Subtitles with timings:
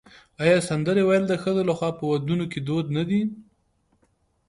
[0.43, 3.21] آیا سندرې ویل د ښځو لخوا په ودونو کې دود نه دی؟